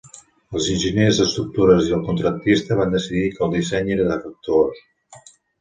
Els 0.59 0.69
enginyers 0.75 1.19
d'estructures 1.23 1.91
i 1.91 1.93
el 1.99 2.01
contractista 2.09 2.79
van 2.81 2.97
decidir 2.97 3.29
que 3.37 3.47
el 3.49 3.55
disseny 3.59 3.95
era 3.97 4.09
defectuós. 4.15 4.85